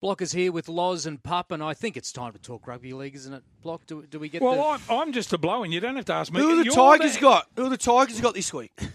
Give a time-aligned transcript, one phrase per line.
[0.00, 2.92] Block is here with Loz and Pup, and I think it's time to talk rugby
[2.92, 3.42] league, isn't it?
[3.62, 4.62] Block, do, do we get Well, the...
[4.62, 6.38] I'm, I'm just a blow, and you don't have to ask me.
[6.40, 7.48] Who the You're Tigers the- got?
[7.56, 8.72] Who the Tigers got this week?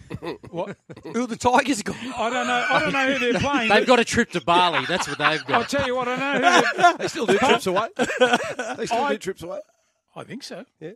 [0.49, 0.77] What?
[1.11, 1.97] Who the Tigers got?
[1.97, 2.65] I don't know.
[2.69, 3.67] I don't know who they're playing.
[3.67, 4.85] They've got a trip to Bali.
[4.85, 5.51] That's what they've got.
[5.51, 6.07] I'll tell you what.
[6.07, 6.61] I know.
[6.97, 7.89] They're- still do trips away.
[8.77, 9.59] They still I- do trips away.
[10.15, 10.91] I think so, Yeah,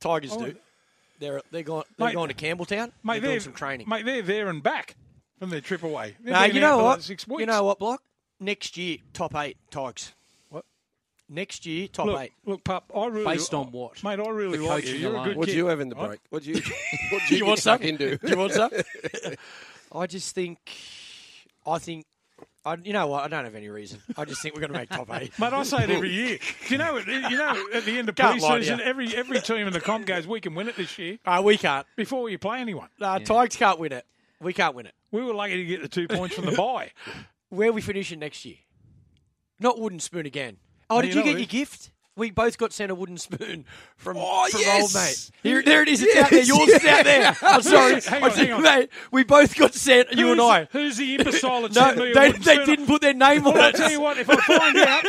[0.00, 0.44] Tigers Oh.
[0.44, 0.56] do.
[1.20, 2.90] They're they're going they're Mate, going to Campbelltown.
[3.02, 3.14] mate.
[3.14, 3.88] they're doing They're some training.
[3.88, 4.96] Mate, they're there and back
[5.38, 6.16] from their trip away.
[6.20, 7.02] They've Now you know what?
[7.02, 7.40] Six weeks.
[7.40, 8.02] You know what, Block?
[8.38, 10.12] Next year, top eight Tigers.
[10.50, 10.64] What?
[11.28, 12.32] Next year, top Look, eight.
[12.44, 12.90] look, pup.
[12.94, 14.02] I really Based on what?
[14.04, 14.20] mate.
[14.20, 14.94] I really The like you.
[14.94, 15.24] You're a alone.
[15.28, 15.52] good What kid.
[15.52, 16.20] do you have in the break?
[16.30, 16.60] What do you?
[17.12, 17.88] What do you, You want get stuck some?
[17.88, 18.18] into?
[18.18, 18.70] Do you want some?
[19.92, 20.58] I just think,
[21.66, 22.04] I think,
[22.64, 23.24] I, you know what?
[23.24, 24.00] I don't have any reason.
[24.18, 25.32] I just think we're going to make top eight.
[25.38, 26.38] Mate, I say it every year.
[26.68, 26.98] Do you know?
[26.98, 29.80] You know, at the end of Can't lie to pre-season, every every team in the
[29.80, 31.86] comp goes, "We can win it this year." Uh, we can't.
[31.96, 34.04] Before you play anyone, Uh, Tigers can't win it.
[34.40, 34.94] We can't win it.
[35.12, 36.90] we were lucky to get the two points from the bye.
[37.56, 38.56] Where are we finishing next year?
[39.58, 40.58] Not wooden spoon again.
[40.90, 41.90] Oh, did you you, get your gift?
[42.14, 43.66] We both got sent a wooden spoon
[43.98, 44.82] from, Oh, from yes!
[44.82, 45.30] old mate.
[45.42, 46.00] Here, there it is.
[46.02, 46.38] It's out there.
[46.38, 47.36] Yes, Yours is out there.
[47.42, 48.62] I'm sorry, Hang I on, said, hang on.
[48.62, 48.90] mate.
[49.10, 50.12] We both got sent.
[50.14, 50.66] You and I.
[50.72, 52.66] Who's the imbecile that No, sent me a they, wooden they spoon?
[52.66, 53.76] didn't put their name on Well, I'll it.
[53.76, 54.16] tell you what.
[54.16, 55.04] If I find out,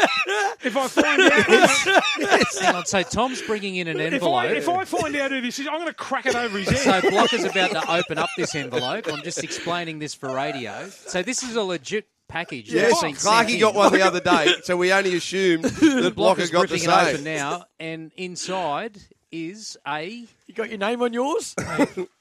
[0.66, 4.52] if I find out, Hang on, so Tom's bringing in an if I envelope.
[4.52, 7.03] if I find out who this is, I'm going to crack it over his head.
[7.03, 9.08] So Block is about to open up this envelope.
[9.12, 10.90] I'm just explaining this for radio.
[10.90, 12.72] So this is a legit package.
[12.72, 16.50] Yes, Clarky got one the other day, so we only assumed that Block Blocker is
[16.52, 17.23] got the ripping it open same.
[17.23, 18.97] now, and inside
[19.31, 20.06] is a.
[20.47, 21.56] You got your name on yours?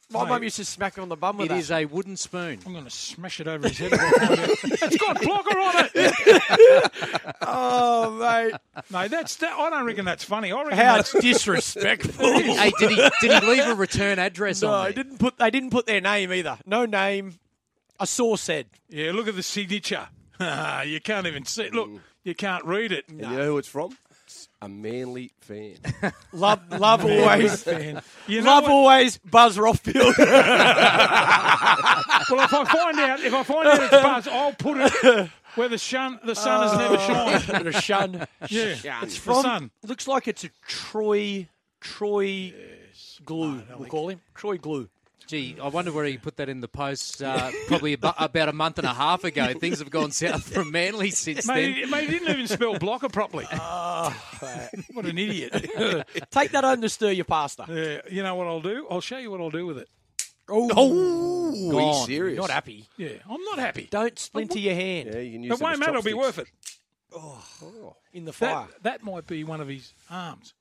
[0.09, 1.59] My mum used to smack me on the bum with It that.
[1.59, 2.61] is a wooden spoon.
[2.65, 3.93] I'm going to smash it over his head.
[3.93, 4.49] if I find out.
[4.63, 7.37] it's got blocker on it.
[7.43, 8.55] oh, mate.
[8.91, 9.53] No, that's that.
[9.59, 10.53] I don't reckon that's funny.
[10.53, 12.25] I reckon How that's disrespectful.
[12.25, 15.03] hey, did he did he leave a return address no, on they there?
[15.05, 15.39] didn't put.
[15.39, 16.57] They didn't put their name either.
[16.67, 17.35] No name.
[17.99, 18.67] A source said.
[18.89, 19.13] yeah.
[19.13, 20.09] Look at the signature.
[20.41, 21.71] you can't even see.
[21.71, 21.91] Look,
[22.25, 23.09] you can't read it.
[23.09, 23.97] And you know who it's from?
[24.61, 25.77] A manly fan.
[26.33, 27.63] Love, love always.
[27.63, 28.03] Fan.
[28.27, 28.73] You know Love what?
[28.73, 29.19] always.
[29.19, 30.15] Buzz Rothfield.
[32.29, 35.69] Well, if I find out, if I find out it's Buzz, I'll put it where
[35.69, 37.39] the sun, the sun has never oh.
[37.39, 37.65] shone.
[37.65, 38.27] the shun.
[38.49, 39.43] Yeah, It's the from.
[39.43, 39.71] sun.
[39.87, 41.49] Looks like it's a Troy.
[41.81, 42.53] Troy
[43.25, 43.63] glue.
[43.79, 44.89] We'll call him Troy glue.
[45.27, 47.21] Gee, I wonder where he put that in the post.
[47.23, 49.53] Uh, probably about, about a month and a half ago.
[49.55, 51.73] Things have gone south from Manly since Mate, then.
[51.75, 53.47] he, mate, he didn't even spell blocker properly.
[53.53, 54.17] Ah,
[54.93, 55.53] what an idiot.
[56.31, 57.65] Take that home to stir your pasta.
[57.69, 58.87] yeah, you know what I'll do?
[58.91, 59.89] I'll show you what I'll do with it.
[60.49, 62.07] Oh, he's Gone.
[62.07, 62.39] serious.
[62.39, 62.89] Not happy.
[62.97, 63.89] Yeah, I'm not happy.
[63.91, 65.91] Don't splinter your hand Yeah, you can use It them won't matter.
[65.93, 66.47] It'll be worth it.
[68.13, 68.69] in the fire.
[68.83, 70.55] That, that might be one of his arms.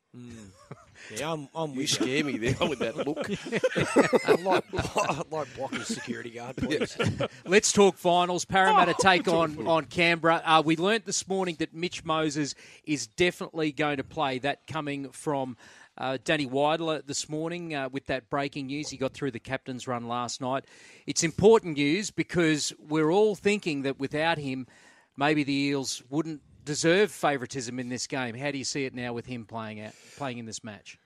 [1.15, 1.87] Yeah, I'm, I'm You with you.
[1.87, 3.29] scare me there with that look.
[4.27, 4.63] I like,
[4.95, 6.97] I like blocking security guard, please.
[7.45, 8.45] Let's talk finals.
[8.45, 10.41] Parramatta Oh, take on, on Canberra.
[10.45, 14.39] Uh, we learnt this morning that Mitch Moses is definitely going to play.
[14.39, 15.57] That coming from
[15.97, 18.89] uh, Danny Weidler this morning uh, with that breaking news.
[18.89, 20.65] He got through the captain's run last night.
[21.07, 24.67] It's important news because we're all thinking that without him,
[25.15, 28.35] maybe the Eels wouldn't deserve favouritism in this game.
[28.35, 30.97] How do you see it now with him playing out, playing in this match?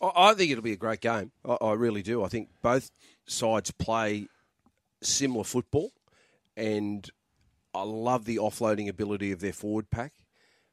[0.00, 1.32] I, I think it'll be a great game.
[1.44, 2.22] I, I really do.
[2.22, 2.90] I think both
[3.26, 4.26] sides play
[5.02, 5.90] similar football,
[6.56, 7.08] and
[7.74, 10.12] I love the offloading ability of their forward pack.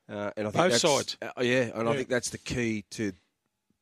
[0.10, 1.18] Uh, and I think Both that's, sides.
[1.22, 3.14] uh, yeah, and I think that's the key to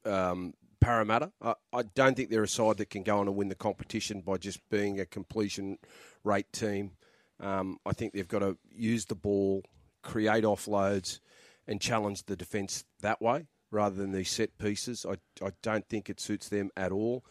[0.03, 1.31] um, Parramatta.
[1.41, 4.19] I, I don't think they're a side that can go on and win the competition
[4.19, 5.77] by just being a completion
[6.25, 6.91] rate team.
[7.39, 9.63] Um, I think they've got to use the ball,
[10.07, 11.19] create offloads,
[11.67, 15.05] and challenge the defence that way rather than these set pieces.
[15.05, 17.25] I, I don't think it suits them at all.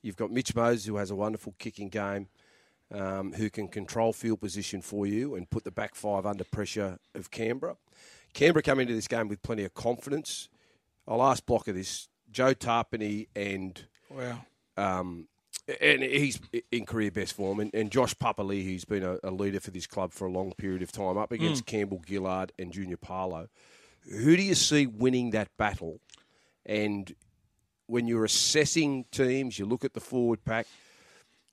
[0.00, 2.28] You've got Mitch Moses, who has a wonderful kicking game,
[2.94, 6.98] um, who can control field position for you and put the back five under pressure
[7.16, 7.76] of Canberra.
[8.32, 10.48] Canberra come into this game with plenty of confidence.
[11.08, 12.08] I'll ask Blocker this.
[12.30, 14.44] Joe Tapine and Wow.
[14.76, 15.26] um,
[15.80, 19.60] and he's in career best form, and, and Josh Papalii, who's been a, a leader
[19.60, 21.76] for this club for a long period of time, up against hmm.
[21.76, 23.48] Campbell Gillard and Junior Paulo.
[24.10, 26.00] Who do you see winning that battle?
[26.64, 27.14] And
[27.86, 30.66] when you're assessing teams, you look at the forward pack.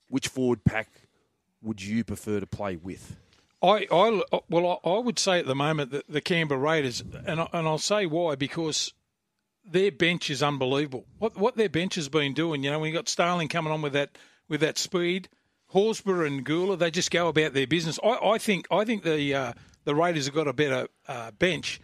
[0.09, 0.87] Which forward pack
[1.61, 3.17] would you prefer to play with?
[3.61, 7.41] I, I well, I, I would say at the moment that the Canberra Raiders, and
[7.41, 8.93] I, and I'll say why because
[9.69, 11.05] their bench is unbelievable.
[11.19, 13.81] What what their bench has been doing, you know, when you got Starling coming on
[13.81, 14.17] with that
[14.49, 15.29] with that speed,
[15.73, 17.99] Horsburgh and Guler, they just go about their business.
[18.03, 19.53] I, I think I think the uh,
[19.83, 21.81] the Raiders have got a better uh, bench.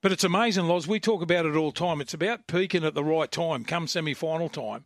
[0.00, 0.86] But it's amazing, Loz.
[0.86, 2.00] We talk about it all the time.
[2.00, 4.84] It's about peaking at the right time, come semi final time.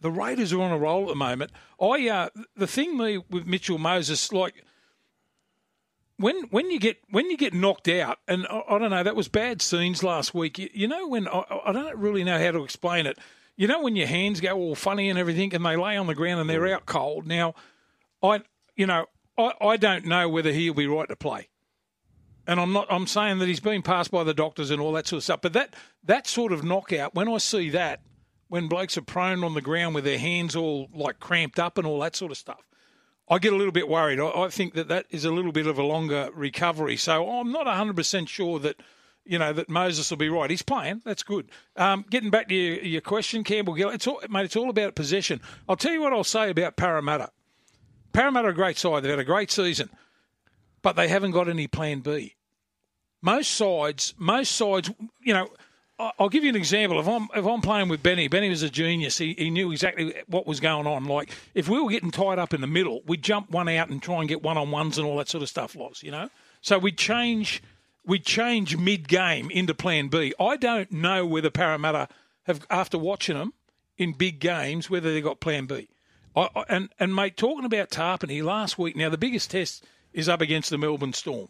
[0.00, 1.52] The Raiders are on a roll at the moment.
[1.80, 4.64] I uh, the thing me with Mitchell Moses, like
[6.22, 9.16] when when you get when you get knocked out, and I, I don't know, that
[9.16, 10.58] was bad scenes last week.
[10.58, 13.18] You, you know when I, I don't really know how to explain it.
[13.56, 16.14] You know when your hands go all funny and everything, and they lay on the
[16.14, 17.26] ground and they're out cold.
[17.26, 17.54] Now,
[18.22, 18.42] I
[18.76, 21.48] you know I, I don't know whether he'll be right to play.
[22.46, 22.86] And I'm not.
[22.90, 25.40] I'm saying that he's been passed by the doctors and all that sort of stuff.
[25.42, 25.74] But that
[26.04, 28.00] that sort of knockout, when I see that,
[28.48, 31.86] when blokes are prone on the ground with their hands all like cramped up and
[31.86, 32.66] all that sort of stuff,
[33.32, 34.20] I get a little bit worried.
[34.20, 36.98] I, I think that that is a little bit of a longer recovery.
[36.98, 38.82] So I'm not 100 percent sure that
[39.24, 40.50] you know that Moses will be right.
[40.50, 41.00] He's playing.
[41.06, 41.48] That's good.
[41.76, 44.44] Um, getting back to your, your question, Campbell Gill, it's all, mate.
[44.44, 45.40] It's all about possession.
[45.66, 47.30] I'll tell you what I'll say about Parramatta.
[48.12, 49.02] Parramatta are a great side.
[49.02, 49.88] They've had a great season,
[50.82, 52.34] but they haven't got any plan B.
[53.22, 54.90] Most sides, most sides,
[55.22, 55.48] you know.
[55.98, 56.98] I'll give you an example.
[56.98, 59.18] If I'm if I'm playing with Benny, Benny was a genius.
[59.18, 61.04] He, he knew exactly what was going on.
[61.04, 64.02] Like if we were getting tied up in the middle, we'd jump one out and
[64.02, 65.76] try and get one on ones and all that sort of stuff.
[65.76, 66.28] Was you know,
[66.60, 67.62] so we'd change
[68.04, 70.34] we'd change mid game into Plan B.
[70.40, 72.08] I don't know whether Parramatta
[72.44, 73.52] have after watching them
[73.96, 75.88] in big games whether they got Plan B.
[76.34, 78.96] I, I, and and mate, talking about Tapine last week.
[78.96, 81.48] Now the biggest test is up against the Melbourne Storm.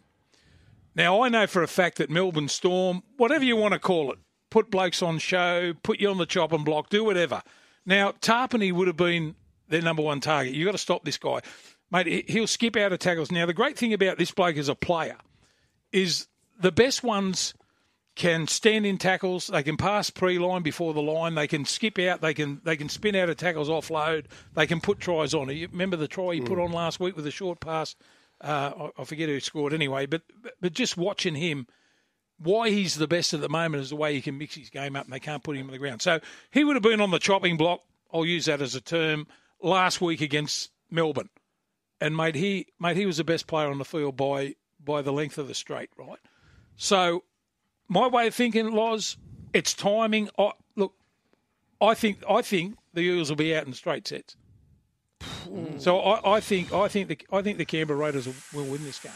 [0.94, 4.18] Now I know for a fact that Melbourne Storm, whatever you want to call it,
[4.52, 7.42] put blokes on show, put you on the chopping block, do whatever.
[7.86, 9.34] Now Tapine would have been
[9.68, 10.52] their number one target.
[10.52, 11.40] You've got to stop this guy,
[11.90, 12.06] mate.
[12.06, 13.32] he- He'll skip out of tackles.
[13.32, 15.16] Now the great thing about this bloke as a player
[15.90, 16.26] is
[16.60, 17.54] the best ones
[18.14, 19.46] can stand in tackles.
[19.46, 21.34] They can pass pre-line before the line.
[21.34, 22.20] They can skip out.
[22.20, 24.26] They can they can spin out of tackles offload.
[24.54, 25.48] They can put tries on.
[25.48, 27.96] You remember the try he put on last week with a short pass?
[28.38, 30.04] Uh, I, I forget who scored anyway.
[30.04, 30.22] But
[30.60, 31.66] but just watching him,
[32.42, 34.96] why he's the best at the moment is the way he can mix his game
[34.96, 36.02] up, and they can't put him on the ground.
[36.02, 37.80] So he would have been on the chopping block.
[38.12, 39.26] I'll use that as a term.
[39.60, 41.28] Last week against Melbourne,
[42.00, 45.12] and mate, he mate he was the best player on the field by by the
[45.12, 46.18] length of the straight, right?
[46.76, 47.22] So
[47.88, 49.16] my way of thinking, Loz,
[49.52, 50.28] it's timing.
[50.36, 50.94] I, look,
[51.80, 54.36] I think I think the Eagles will be out in straight sets.
[55.78, 58.84] So I, I think I think the I think the Canberra Raiders will, will win
[58.84, 59.12] this game.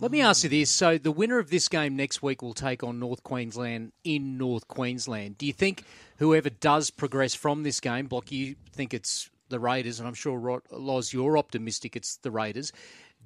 [0.00, 0.70] Let me ask you this.
[0.70, 4.66] So, the winner of this game next week will take on North Queensland in North
[4.66, 5.38] Queensland.
[5.38, 5.84] Do you think
[6.18, 10.62] whoever does progress from this game, Block, you think it's the Raiders, and I'm sure,
[10.70, 12.72] Loz, you're optimistic it's the Raiders.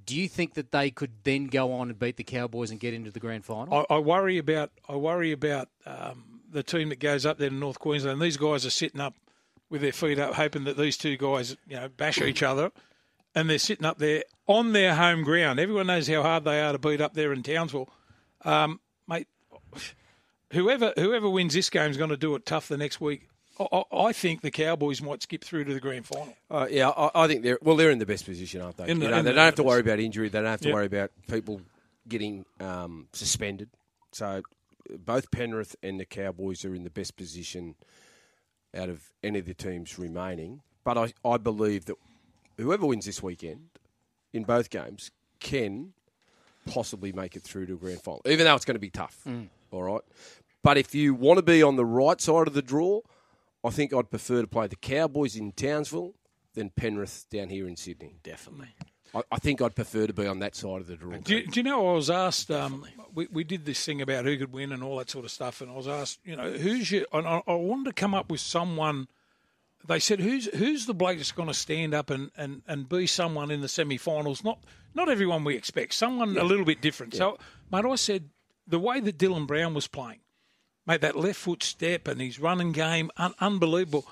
[0.04, 2.92] Do you think that they could then go on and beat the Cowboys and get
[2.92, 3.86] into the grand final?
[3.88, 7.54] I, I worry about I worry about um, the team that goes up there to
[7.54, 8.20] North Queensland.
[8.20, 9.14] These guys are sitting up
[9.70, 12.70] with their feet up, hoping that these two guys you know bash each other,
[13.36, 15.60] and they're sitting up there on their home ground.
[15.60, 17.88] Everyone knows how hard they are to beat up there in Townsville,
[18.44, 19.28] um, mate.
[20.52, 23.28] Whoever whoever wins this game is going to do it tough the next week.
[23.90, 26.36] I, think the Cowboys might skip through to the grand final.
[26.50, 27.76] Uh, yeah, I, I think they're well.
[27.76, 28.84] They're in the best position, aren't they?
[28.84, 30.28] The- you know, they the- don't have to worry about injury.
[30.28, 30.74] They don't have to Yep.
[30.74, 31.62] worry about people
[32.06, 33.70] getting um, suspended.
[34.12, 34.42] So
[34.98, 37.76] both Penrith and the Cowboys are in the best position
[38.76, 40.60] out of any of the teams remaining.
[40.84, 41.96] But I, I believe that
[42.58, 43.69] whoever wins this weekend
[44.32, 45.11] in both games
[45.41, 45.93] can
[46.67, 49.26] possibly make it through to a grand final, even though it's going to be tough.
[49.70, 50.03] All right.
[50.62, 53.03] But if you want to be on the right side of the draw,
[53.64, 56.14] I think I'd prefer to play the Cowboys in Townsville
[56.55, 58.17] than Penrith down here in Sydney.
[58.23, 58.69] Definitely.
[59.14, 61.17] I, I think I'd prefer to be on that side of the draw.
[61.19, 62.50] Do you, do you know I was asked?
[62.50, 65.31] Um, we we did this thing about who could win and all that sort of
[65.31, 67.06] stuff, and I was asked, you know, who's your?
[67.13, 69.08] And I, I wanted to come up with someone.
[69.88, 73.06] They said, who's who's the bloke that's going to stand up and, and, and be
[73.06, 74.43] someone in the semi-finals?
[74.43, 74.58] Not
[74.94, 75.94] not everyone we expect.
[75.94, 77.14] Someone a little bit different.
[77.14, 77.38] So,
[77.70, 78.31] mate, I said
[78.66, 80.20] the way that Dylan Brown was playing,
[80.86, 84.06] mate, that left foot step and his running game, un- unbelievable.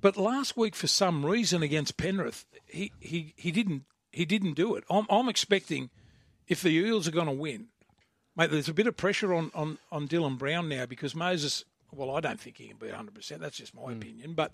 [0.00, 4.74] But last week, for some reason, against Penrith, he, he, he didn't he didn't do
[4.74, 4.84] it.
[4.90, 5.90] I'm, I'm expecting
[6.48, 7.68] if the Eels are going to win,
[8.36, 11.64] mate, there's a bit of pressure on, on, on Dylan Brown now because Moses.
[11.94, 13.14] Well, I don't think he can be 100.
[13.14, 13.92] percent That's just my hmm.
[13.92, 14.32] opinion.
[14.32, 14.52] But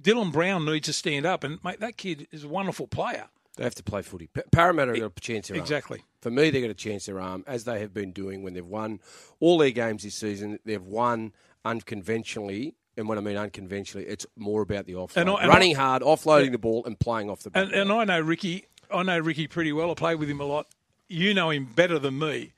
[0.00, 3.26] Dylan Brown needs to stand up, and mate, that kid is a wonderful player.
[3.56, 4.26] They have to play footy.
[4.26, 5.62] Pa- Parramatta have got a chance their arm.
[5.62, 6.02] Exactly.
[6.20, 8.66] For me, they've got a chance their arm, as they have been doing when they've
[8.66, 9.00] won
[9.40, 10.58] all their games this season.
[10.66, 11.32] They've won
[11.64, 12.74] unconventionally.
[12.98, 15.16] And when I mean unconventionally, it's more about the offload.
[15.18, 17.64] And I- and Running hard, offloading the ball, and playing off the back.
[17.64, 18.66] And, and I know Ricky.
[18.90, 19.90] I know Ricky pretty well.
[19.90, 20.66] I play with him a lot.
[21.08, 22.52] You know him better than me,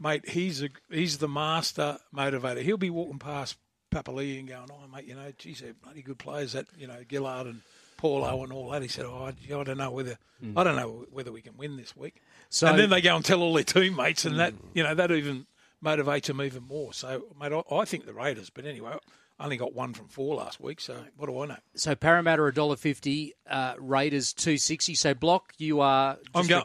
[0.00, 0.28] mate.
[0.30, 2.62] He's a he's the master motivator.
[2.62, 3.56] He'll be walking past
[3.94, 6.52] Papalii and going, "Oh, mate, you know, geez, they're bloody good players.
[6.52, 7.60] That you know, Gillard and
[7.96, 10.18] Paulo and all that." He said, "Oh, I, I don't know whether
[10.56, 12.20] I don't know whether we can win this week."
[12.50, 15.10] So- and then they go and tell all their teammates, and that you know that
[15.10, 15.46] even
[15.82, 16.92] motivates them even more.
[16.92, 18.50] So, mate, I, I think the Raiders.
[18.50, 18.96] But anyway,
[19.38, 20.80] I only got one from four last week.
[20.80, 21.56] So what do I know?
[21.74, 24.94] So Parramatta a dollar fifty, uh, Raiders two sixty.
[24.94, 26.18] So block, you are.
[26.34, 26.64] I'm going.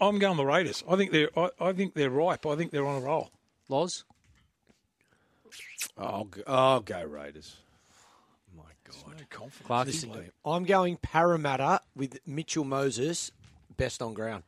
[0.00, 0.82] I'm going the Raiders.
[0.88, 1.30] I think they're.
[1.38, 2.46] I, I think they're ripe.
[2.46, 3.30] I think they're on a roll.
[3.68, 4.04] Loz?
[5.98, 7.56] I'll go, I'll go Raiders.
[8.56, 9.18] My God.
[9.18, 9.68] No confidence.
[9.68, 9.86] Clarkie?
[9.86, 10.26] Listen to me.
[10.44, 13.32] I'm going Parramatta with Mitchell Moses,
[13.76, 14.42] best on ground.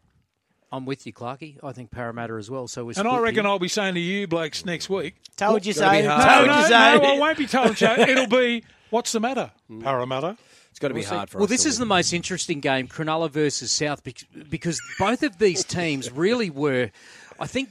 [0.70, 1.58] I'm with you, Clarky.
[1.62, 2.68] I think Parramatta as well.
[2.68, 3.50] So we're And I reckon here.
[3.50, 5.14] I'll be saying to you, blokes, next week.
[5.36, 5.80] Told you so.
[5.80, 6.20] gotta be hard.
[6.20, 7.14] No, Told no, you no, so.
[7.14, 7.94] I won't be told, Joe.
[7.98, 9.82] It'll be, what's the matter, mm.
[9.82, 10.36] Parramatta?
[10.70, 11.48] It's got to be hard for well, us.
[11.48, 15.64] Well, this to is the most interesting game, Cronulla versus South, because both of these
[15.64, 16.90] teams really were,
[17.40, 17.70] I think,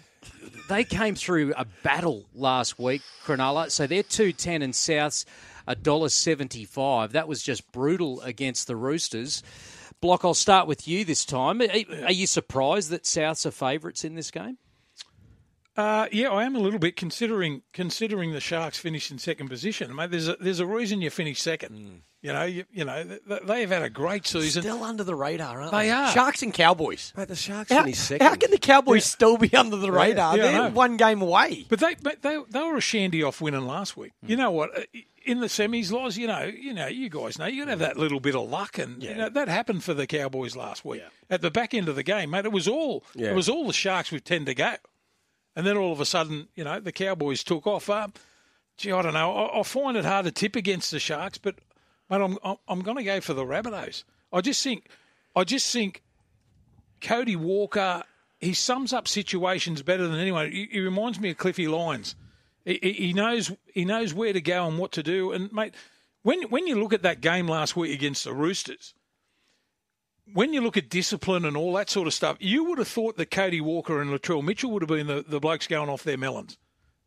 [0.69, 3.69] they came through a battle last week, Cronulla.
[3.71, 5.25] So they're two ten and South's
[5.65, 7.13] a dollar seventy five.
[7.13, 9.43] That was just brutal against the Roosters.
[9.99, 11.61] Block, I'll start with you this time.
[11.61, 14.57] Are you surprised that Souths are favourites in this game?
[15.77, 19.95] Uh, yeah, I am a little bit considering considering the Sharks finished in second position.
[19.95, 22.01] Mate, there's a there's a reason you finished second.
[22.23, 24.63] You know, you, you know th- they've had a great season.
[24.63, 25.91] Still under the radar, aren't They they?
[25.91, 26.09] are.
[26.11, 27.13] Sharks and Cowboys.
[27.15, 28.25] Mate, the Sharks How, finished second.
[28.25, 30.35] how can the Cowboys still be under the radar?
[30.35, 31.67] yeah, I They're one game away.
[31.69, 34.13] But they, but they, they were a shandy off winning last week.
[34.23, 34.31] Hmm.
[34.31, 34.75] You know what?
[34.75, 34.81] Uh,
[35.27, 37.79] In the semis, Loz, you know, you know, you guys know, you got to have
[37.79, 41.03] that little bit of luck, and you know, that happened for the Cowboys last week.
[41.29, 43.29] At the back end of the game, mate, it was all Yeah.
[43.29, 44.73] it was all the Sharks with ten to go,
[45.57, 47.89] and then all of a sudden, you know, the Cowboys took off.
[47.89, 48.13] Um,
[48.77, 49.33] gee, I don't know.
[49.35, 51.55] I, I find it hard to tip against the Sharks, but
[52.11, 52.37] mate, I'm
[52.67, 54.03] I'm, going to go for the Rabbitohs.
[54.31, 54.85] I just think,
[55.35, 56.03] I just think
[57.01, 58.03] Cody Walker,
[58.39, 60.51] he sums up situations better than anyone.
[60.51, 62.15] He, he reminds me of Cliffy Lyons.
[62.63, 65.31] He- he knows he knows where to go and what to do.
[65.31, 65.73] And mate,
[66.21, 68.93] when when you look at that game last week against the Roosters,
[70.33, 73.17] when you look at discipline and all that sort of stuff, you would have thought
[73.17, 76.17] that Cody Walker and Latrell Mitchell would have been the, the blokes going off their
[76.17, 76.57] melons.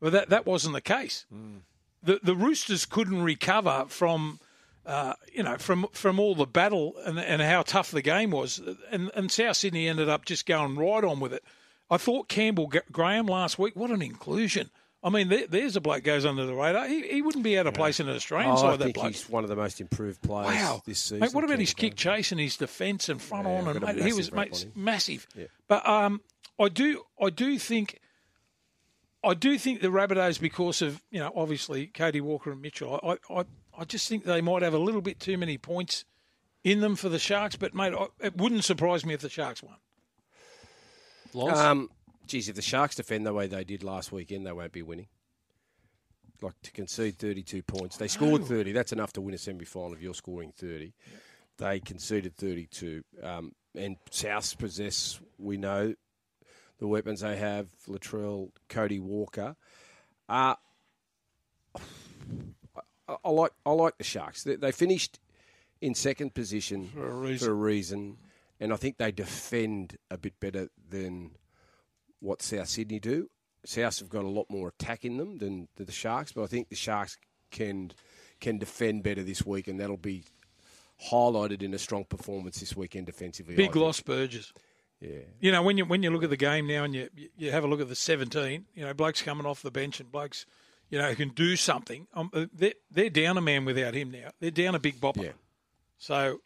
[0.01, 1.27] But that, that wasn't the case.
[2.03, 4.41] The the Roosters couldn't recover from
[4.87, 8.61] uh, you know, from from all the battle and, and how tough the game was,
[8.91, 11.45] and, and South Sydney ended up just going right on with it.
[11.91, 14.71] I thought Campbell Graham last week, what an inclusion!
[15.03, 16.87] I mean, there, there's a bloke goes under the radar.
[16.87, 18.79] He, he wouldn't be out of place in an Australian Oh, I side.
[18.81, 19.07] That think bloke.
[19.13, 21.21] he's one of the most improved players Wow, this season.
[21.21, 21.33] mate!
[21.33, 23.69] What about his Campbell kick chase and his defence and front Yeah, on?
[23.69, 25.27] And mate, he was massive mate, massive.
[25.35, 25.47] Yeah.
[25.69, 26.21] But um,
[26.59, 27.99] I do, I do think,
[29.25, 33.01] I do think the Rabbitohs because of you know obviously Cody Walker and Mitchell.
[33.03, 33.45] I, I,
[33.79, 36.05] I just think they might have a little bit too many points
[36.63, 37.57] in them for the Sharks.
[37.57, 39.77] But mate, I, it wouldn't surprise me if the Sharks won.
[41.33, 41.59] Loz?
[41.59, 41.89] Um,
[42.31, 45.09] geez, if the Sharks defend the way they did last weekend, they won't be winning.
[46.41, 47.97] Like to concede 32 points.
[47.97, 48.73] They scored 30.
[48.73, 50.95] That's enough to win a semi final if you're scoring 30.
[51.59, 53.03] They conceded 32.
[53.23, 55.95] Um, and Souths possess, we know,
[56.79, 59.57] the weapons they have Latrell, Cody Walker.
[60.29, 60.55] Uh,
[61.75, 64.45] I, I like I like the Sharks.
[64.45, 65.19] They, they finished
[65.83, 68.17] in second position For a for a reason,
[68.59, 71.33] and I think they defend a bit better than
[72.21, 73.29] what South Sydney do.
[73.67, 76.69] Souths have got a lot more attack in them than, the Sharks, but I think
[76.69, 77.19] the Sharks
[77.51, 77.93] can
[78.41, 80.25] can defend better this week, and that'll be
[81.11, 83.55] highlighted in a strong performance this weekend defensively.
[83.55, 84.53] Big loss, Burgess.
[85.01, 85.19] Yeah.
[85.41, 87.65] You know, when you when you look at the game now and you you have
[87.65, 90.47] a look at the seventeen, you know, blokes coming off the bench and blokes,
[90.89, 92.07] you know, can do something.
[92.15, 94.31] Um, they're they're down a man without him now.
[94.41, 95.25] They're down a big bopper.
[95.25, 95.33] Yeah.
[95.99, 96.41] So,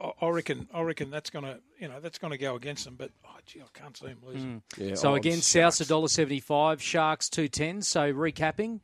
[0.00, 2.94] I- I reckon I reckon that's gonna you know that's gonna go against them.
[2.96, 4.62] But oh, gee, I can't see them losing.
[4.76, 4.94] yeah.
[4.94, 5.78] so I'm again, Sharks.
[5.78, 7.82] Souths a dollar seventy five, Sharks two ten.
[7.82, 8.80] So recapping,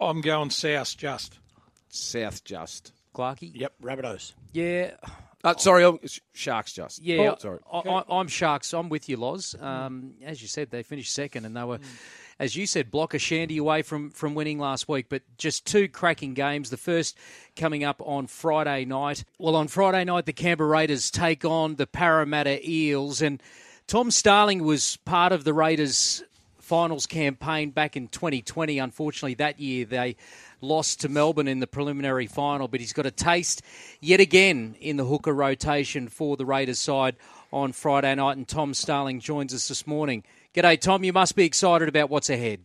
[0.00, 1.38] I'm going South just.
[1.88, 2.92] South just.
[3.14, 3.50] Clarky.
[3.54, 4.34] Yep, Rabbitohs.
[4.52, 4.92] Yeah,
[5.42, 5.98] Uh, sorry, I'm,
[6.34, 7.00] Sharks just.
[7.02, 7.58] Yeah, Oh, sorry.
[7.72, 8.72] I, I, I'm Sharks.
[8.74, 9.54] I'm with you, Loz.
[9.58, 11.78] Um, as you said, they finished second, and they were,
[12.38, 15.06] as you said, block a shandy away from from winning last week.
[15.08, 16.70] But just two cracking games.
[16.70, 17.16] The first
[17.56, 19.24] coming up on Friday night.
[19.38, 23.42] Well, on Friday night, the Canberra Raiders take on the Parramatta Eels, and
[23.86, 26.22] Tom Starling was part of the Raiders'
[26.58, 28.78] finals campaign back in 2020.
[28.78, 30.16] Unfortunately, that year they
[30.60, 33.62] lost to Melbourne in the preliminary final, but he's got a taste
[34.00, 37.16] yet again in the hooker rotation for the Raiders side
[37.52, 38.36] on Friday night.
[38.36, 40.24] And Tom Starling joins us this morning.
[40.58, 41.04] G'day, Tom.
[41.04, 42.58] You must be excited about what's ahead.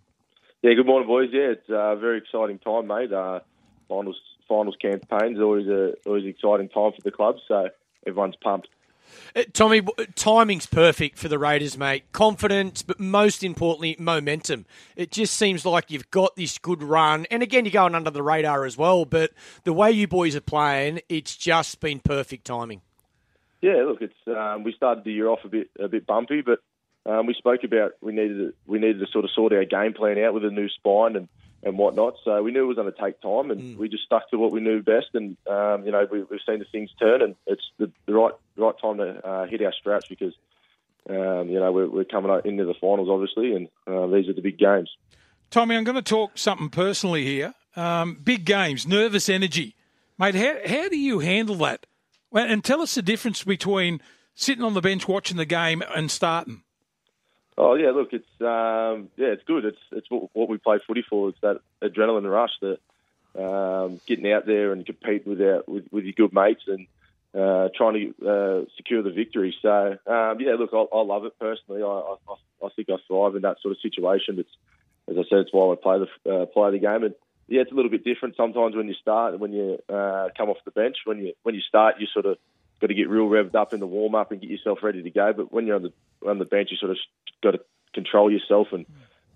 [0.64, 1.30] Yeah, good morning, boys.
[1.32, 3.14] Yeah, it's a very exciting time, mate.
[3.14, 3.42] Uh,
[3.88, 4.20] finals
[4.50, 7.70] finals campaigns always a always an exciting time for the club, so
[8.08, 8.68] everyone's pumped.
[9.36, 9.84] Uh, Tommy,
[10.16, 12.12] timing's perfect for the Raiders, mate.
[12.14, 14.66] Confidence, but most importantly, momentum.
[14.96, 18.24] It just seems like you've got this good run, and again, you're going under the
[18.24, 19.06] radar as well.
[19.06, 19.34] But
[19.66, 22.82] the way you boys are playing, it's just been perfect timing.
[23.62, 26.58] Yeah, look, it's um, we started the year off a bit a bit bumpy, but
[27.06, 29.94] um, we spoke about we needed to, we needed to sort of sort our game
[29.94, 31.28] plan out with a new spine and,
[31.62, 32.16] and whatnot.
[32.24, 34.52] So we knew it was going to take time, and we just stuck to what
[34.52, 35.08] we knew best.
[35.14, 38.34] And um, you know, we, we've seen the things turn, and it's the, the right
[38.58, 40.34] right time to uh, hit our straps because
[41.10, 44.42] um, you know, we're, we're coming into the finals, obviously, and uh, these are the
[44.42, 44.90] big games.
[45.52, 47.54] Tommy, I'm going to talk something personally here.
[47.76, 49.76] Um, big games, nervous energy.
[50.18, 51.86] Mate, how, how do you handle that?
[52.32, 54.02] And tell us the difference between
[54.34, 56.63] sitting on the bench watching the game and starting.
[57.58, 59.66] Oh yeah, look, it's um, yeah, it's good.
[59.66, 61.30] It's it's what, what, we play footy for.
[61.30, 62.80] It's that adrenaline rush, that
[63.40, 66.88] um, getting out there and compete with our, with, with your good mates and
[67.36, 69.56] uh, trying to uh, secure the victory.
[69.62, 71.84] So um, yeah, look, I, I, love it personally.
[71.84, 74.40] I, I, I think I thrive in that sort of situation.
[74.40, 74.56] It's
[75.10, 77.04] as I said, it's why I play the uh, play the game.
[77.04, 77.16] And
[77.48, 80.58] yeah, it's a little bit different sometimes when you start when you uh, come off
[80.66, 80.98] the bench.
[81.06, 82.38] When you when you start, you sort of
[82.84, 85.10] got to get real revved up in the warm up and get yourself ready to
[85.10, 85.32] go.
[85.32, 85.94] But when you're on the
[86.30, 86.98] on the bench, you sort of
[87.42, 87.62] got to
[87.94, 88.86] control yourself and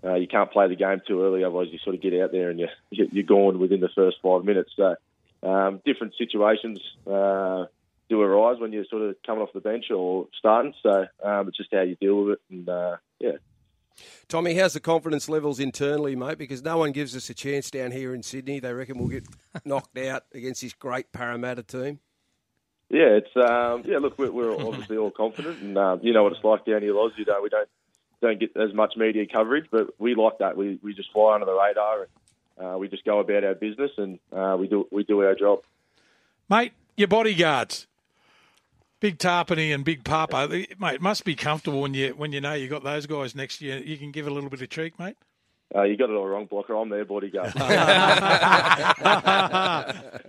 [0.04, 1.44] uh, you can't play the game too early.
[1.44, 4.44] Otherwise, you sort of get out there and you you're gone within the first five
[4.44, 4.72] minutes.
[4.76, 4.96] So
[5.42, 7.64] um, different situations uh,
[8.10, 10.74] do arise when you're sort of coming off the bench or starting.
[10.82, 12.40] So um, it's just how you deal with it.
[12.50, 13.38] And uh, yeah.
[14.28, 16.36] Tommy, how's the confidence levels internally, mate?
[16.36, 18.60] Because no one gives us a chance down here in Sydney.
[18.60, 19.24] They reckon we'll get
[19.64, 21.98] knocked out against this great Parramatta team.
[22.90, 23.98] Yeah, it's um, yeah.
[23.98, 26.94] Look, we're, we're obviously all confident, and uh, you know what it's like down here,
[26.94, 27.12] Loz.
[27.16, 27.68] You know, we don't
[28.22, 30.56] don't get as much media coverage, but we like that.
[30.56, 32.06] We we just fly under the radar,
[32.58, 35.34] and uh, we just go about our business, and uh, we do we do our
[35.34, 35.60] job.
[36.48, 37.86] Mate, your bodyguards,
[39.00, 42.68] Big Tapine and Big Papa, mate, must be comfortable when you when you know you
[42.68, 43.74] got those guys next to you.
[43.74, 45.16] You can give a little bit of cheek, mate.
[45.74, 46.74] Uh, you got it all wrong, Blocker.
[46.74, 47.52] I'm their bodyguard.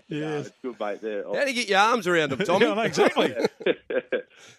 [0.09, 0.47] yes.
[0.47, 1.01] it's good, mate.
[1.01, 1.23] There.
[1.23, 2.65] How do you get your arms around them, Tommy?
[2.65, 3.33] yeah, exactly.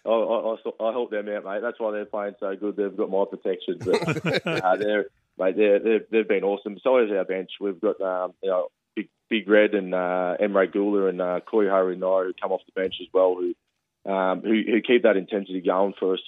[0.07, 1.61] I, I, I, help them out, mate.
[1.61, 2.77] That's why they're playing so good.
[2.77, 3.77] They've got my protection.
[3.79, 5.07] But uh, they're,
[5.39, 6.79] mate, they're, they're, they've been awesome.
[6.83, 7.51] So is our bench.
[7.61, 11.67] We've got um, you know, Big Big Red and uh, Emre Guler and uh, Koi
[11.67, 15.61] Harry who come off the bench as well, who, um, who who keep that intensity
[15.61, 16.23] going for us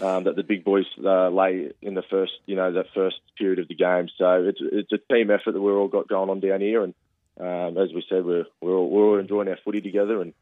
[0.00, 3.58] um, that the big boys uh, lay in the first, you know, that first period
[3.58, 4.08] of the game.
[4.16, 6.94] So it's it's a team effort that we've all got going on down here, and
[7.38, 10.34] um, as we said, we're we're all, we're all enjoying our footy together, and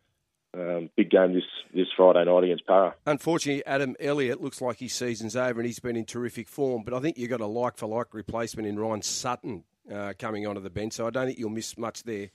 [0.55, 1.45] um, big game this
[1.75, 2.95] this Friday night against Para.
[3.07, 6.83] Unfortunately, Adam Elliott looks like his season's over, and he's been in terrific form.
[6.85, 10.47] But I think you've got a like for like replacement in Ryan Sutton uh, coming
[10.47, 12.31] onto the bench, so I don't think you'll miss much there.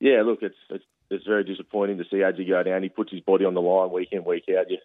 [0.00, 2.82] Yeah, look, it's it's, it's very disappointing to see Adji go down.
[2.82, 4.70] He puts his body on the line week in week out.
[4.70, 4.78] You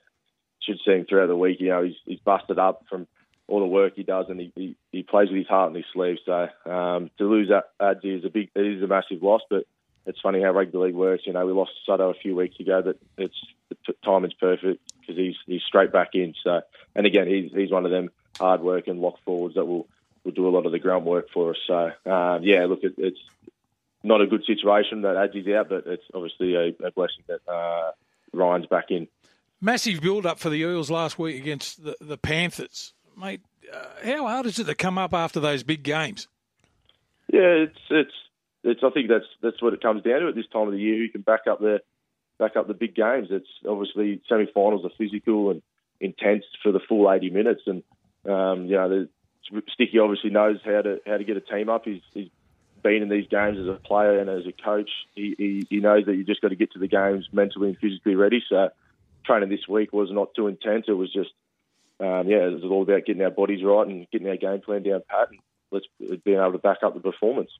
[0.70, 1.60] should see him throughout the week.
[1.60, 3.08] You know, he's, he's busted up from
[3.48, 5.86] all the work he does, and he, he, he plays with his heart on his
[5.92, 6.18] sleeve.
[6.26, 9.42] So um, to lose that Adzi is a big, it is a massive loss.
[9.50, 9.66] But
[10.06, 11.24] it's funny how rugby league works.
[11.26, 15.18] You know, we lost Sutto a few weeks ago, but it's the timing's perfect because
[15.18, 16.34] he's he's straight back in.
[16.44, 16.62] So,
[16.96, 19.88] and again, he's he's one of them hard work and lock forwards that will
[20.24, 21.58] will do a lot of the groundwork for us.
[21.66, 23.20] So, um, yeah, look, it, it's
[24.04, 27.92] not a good situation that Adji's out, but it's obviously a, a blessing that uh,
[28.34, 29.08] Ryan's back in
[29.62, 32.94] massive build up for the Eels last week against the, the Panthers.
[33.18, 33.42] Mate,
[33.72, 36.28] uh, how hard is it to come up after those big games?
[37.32, 38.14] Yeah, it's it's
[38.64, 38.82] it's.
[38.84, 40.98] I think that's that's what it comes down to at this time of the year.
[40.98, 41.82] Who can back up the
[42.40, 43.28] back up the big games?
[43.30, 45.62] It's obviously semi-finals are physical and
[46.00, 47.84] intense for the full 80 minutes, and
[48.26, 49.10] um, you know, the,
[49.74, 51.86] Sticky obviously knows how to how to get a team up.
[51.86, 52.30] He's, he's
[52.84, 54.90] been in these games as a player and as a coach.
[55.16, 57.78] He, he, he knows that you just got to get to the games mentally and
[57.78, 58.42] physically ready.
[58.48, 58.70] So
[59.30, 60.86] training this week was not too intense.
[60.88, 61.30] It was just,
[62.00, 64.84] um, yeah, it was all about getting our bodies right and getting our game plan
[64.84, 65.40] down pat and
[65.72, 65.86] let's
[66.24, 67.52] being able to back up the performance.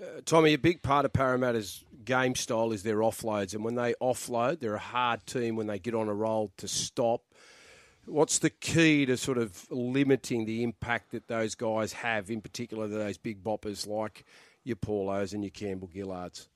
[0.00, 3.94] Uh, Tommy, a big part of Parramatta's game style is their offloads, and when they
[4.00, 7.22] offload, they're a hard team when they get on a roll to stop.
[8.06, 12.88] What's the key to sort of limiting the impact that those guys have, in particular
[12.88, 14.24] those big boppers like
[14.64, 16.48] your Paulos and your Campbell Gillards?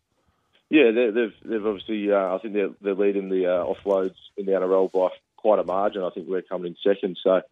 [0.73, 2.11] Yeah, they've they've obviously.
[2.11, 5.65] Uh, I think they're they're leading the uh, offloads in the NRL by quite a
[5.65, 6.03] margin.
[6.03, 7.19] I think we're coming in second.
[7.23, 7.43] So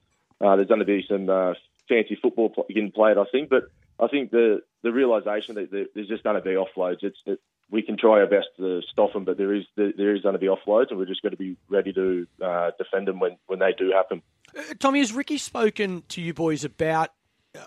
[0.41, 1.53] uh, there's going to be some uh,
[1.87, 3.19] fancy football getting played.
[3.19, 3.65] I think, but
[3.99, 7.03] I think the the realization that there's just going to be offloads.
[7.03, 10.23] It's it, we can try our best to stop them, but there is there is
[10.23, 13.21] going to be offloads, and we're just going to be ready to uh, defend them
[13.21, 14.23] when when they do happen.
[14.57, 17.11] Uh, Tommy, has Ricky spoken to you boys about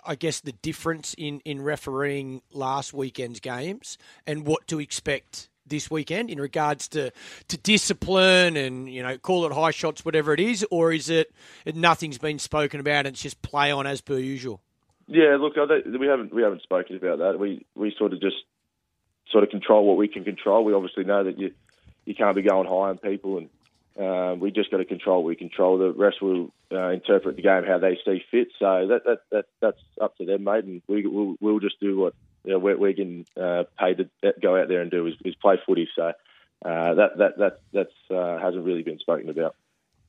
[0.06, 5.90] I guess, the difference in, in refereeing last weekend's games and what to expect this
[5.90, 7.12] weekend in regards to,
[7.48, 11.34] to discipline and, you know, call it high shots, whatever it is, or is it
[11.74, 14.62] nothing's been spoken about and it's just play on as per usual?
[15.08, 17.38] Yeah, look, we haven't we haven't spoken about that.
[17.38, 18.38] We we sort of just
[19.30, 20.64] sort of control what we can control.
[20.64, 21.52] We obviously know that you
[22.06, 23.50] you can't be going high on people and
[24.00, 25.24] um, we just got to control.
[25.24, 25.78] We control.
[25.78, 28.48] The rest will uh, interpret the game how they see fit.
[28.60, 30.64] So that, that that that's up to them, mate.
[30.64, 34.34] And we we'll, we'll just do what you know, we're, we're getting uh, paid to
[34.42, 35.88] go out there and do is, is play footy.
[35.96, 36.08] So
[36.66, 39.56] uh, that that that that's uh, hasn't really been spoken about.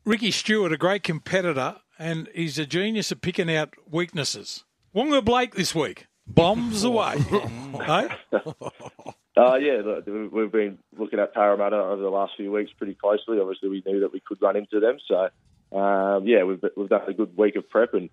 [0.05, 4.65] Ricky Stuart, a great competitor, and he's a genius at picking out weaknesses.
[4.93, 7.19] Wonga Blake this week bombs away.
[7.87, 8.09] hey?
[9.37, 13.41] Uh, yeah, look, we've been looking at Parramatta over the last few weeks pretty closely.
[13.41, 14.99] Obviously, we knew that we could run into them.
[15.09, 15.29] So,
[15.77, 18.11] um, yeah, we've, we've done a good week of prep, and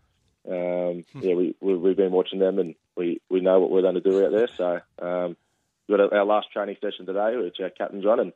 [0.49, 3.95] um, yeah, we, we, we've been watching them, and we, we know what we're going
[3.95, 4.47] to do out there.
[4.47, 5.37] So, um,
[5.87, 8.33] we've got our last training session today, which our captain's on, and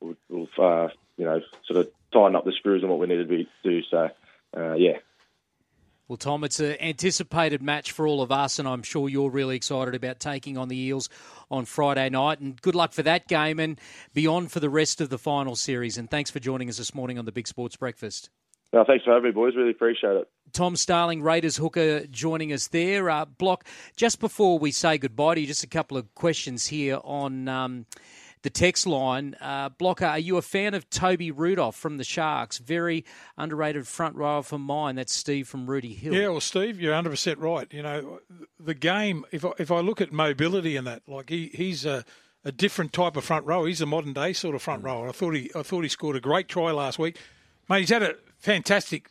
[0.00, 3.28] we've, we've uh, you know sort of tighten up the screws on what we needed
[3.28, 3.82] to do.
[3.88, 4.10] So,
[4.56, 4.98] uh, yeah,
[6.06, 9.56] Well, Tom, it's an anticipated match for all of us, and I'm sure you're really
[9.56, 11.08] excited about taking on the Eels
[11.50, 12.40] on Friday night.
[12.40, 13.80] And good luck for that game and
[14.12, 15.96] beyond for the rest of the final series.
[15.96, 18.28] And thanks for joining us this morning on the Big Sports Breakfast.
[18.74, 19.56] no, thanks for having me, boys.
[19.56, 20.28] Really appreciate it.
[20.52, 23.08] Tom Starling, Raiders hooker, joining us there.
[23.08, 23.64] Uh, Block,
[23.96, 27.86] just before we say goodbye to you, just a couple of questions here on um,
[28.44, 29.34] the text line.
[29.40, 32.58] Uh, Blocker, are you a fan of Toby Rudolf from the Sharks?
[32.58, 33.04] Very
[33.38, 34.96] underrated front rower for mine.
[34.96, 36.12] That's Steve from Rooty Hill.
[36.12, 37.66] Yeah, well, Steve, you're 100 percent right.
[37.72, 38.20] You know,
[38.60, 39.24] the game.
[39.32, 42.04] If I, if I look at mobility and that, like he, he's a,
[42.44, 43.64] a different type of front row.
[43.64, 45.08] He's a modern day sort of front rower.
[45.08, 47.16] I thought he I thought he scored a great try last week.
[47.68, 49.10] Mate, he's had a fantastic,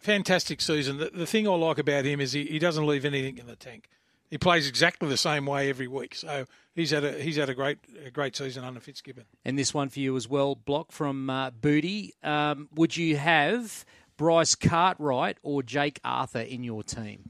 [0.00, 0.98] fantastic season.
[0.98, 3.54] The, the thing I like about him is he, he doesn't leave anything in the
[3.54, 3.88] tank.
[4.32, 6.14] He plays exactly the same way every week.
[6.14, 9.26] So he's had a he's had a great a great season under Fitzgibbon.
[9.44, 12.14] And this one for you as well, Block from uh, Booty.
[12.22, 13.84] Um, would you have
[14.16, 17.28] Bryce Cartwright or Jake Arthur in your team?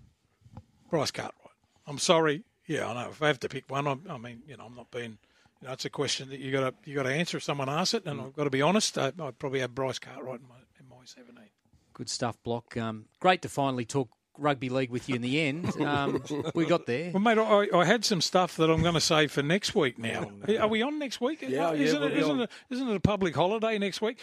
[0.90, 1.56] Bryce Cartwright.
[1.88, 2.44] I'm sorry.
[2.68, 3.10] Yeah, I know.
[3.10, 5.18] If I have to pick one, I'm, I mean, you know, I'm not being.
[5.60, 7.68] You know, it's a question that you got to you got to answer if someone
[7.68, 8.96] asks it, and I've got to be honest.
[8.96, 11.34] I, I'd probably have Bryce Cartwright in my in my 17.
[11.94, 12.76] Good stuff, Block.
[12.76, 14.08] Um, great to finally talk
[14.38, 15.70] rugby league with you in the end.
[15.82, 16.22] Um,
[16.54, 17.10] we got there.
[17.12, 19.98] Well, mate, I, I had some stuff that I'm going to say for next week.
[19.98, 21.42] Now, are we on next week?
[21.42, 22.14] Yeah, yeah, isn't we'll it?
[22.14, 22.40] be Isn't on.
[22.42, 22.50] it?
[22.70, 24.18] Isn't it a public holiday next week?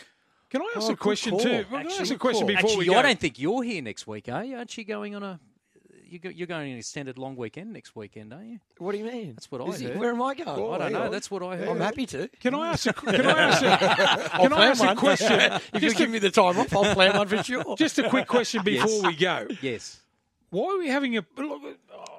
[0.49, 1.39] Can I ask Oh, a good question call.
[1.41, 1.63] too?
[1.65, 2.63] Can I ask Actually, a question good call.
[2.63, 2.93] before we go?
[2.95, 4.55] I don't think you're here next week, are you?
[4.57, 5.39] Aren't you going on a?
[6.11, 8.59] You go- You're going on an extended long weekend next weekend, aren't you?
[8.77, 9.33] What do you mean?
[9.35, 9.97] That's what I Is he- heard.
[9.99, 10.73] Where am I going?
[10.73, 11.09] I don't know.
[11.09, 11.67] That's what I heard.
[11.69, 12.27] I'm happy to.
[12.39, 12.93] Can I ask a?
[12.93, 14.37] Can I ask a?
[14.39, 15.39] Can I ask a question?
[15.73, 17.75] if you give me the time off, I'll plan one for sure.
[17.77, 19.03] Just a quick question before Yes.
[19.03, 19.47] we go.
[19.61, 20.01] Yes.
[20.51, 21.23] Why are we having a?
[21.37, 21.61] Look,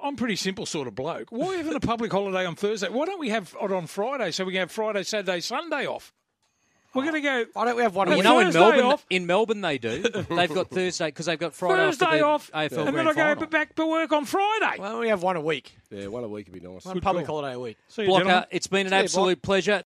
[0.01, 1.31] I'm a pretty simple sort of bloke.
[1.31, 2.87] Why are we having a public holiday on Thursday?
[2.89, 6.13] Why don't we have it on Friday so we can have Friday, Saturday, Sunday off?
[6.93, 8.23] We're going to go Why don't we have one Well, a You week?
[8.25, 9.05] know, in Melbourne, off.
[9.09, 10.01] in Melbourne they do.
[10.01, 13.47] They've got Thursday because they've got Friday Thursday off, AFL and then I go Final.
[13.47, 14.75] back to work on Friday.
[14.81, 15.77] Why don't we have one a week?
[15.89, 16.83] Yeah, one a week would be nice.
[16.85, 17.77] One public holiday a week.
[17.87, 18.47] See you, Blocker, gentlemen.
[18.51, 19.79] it's been an See you, absolute pleasure.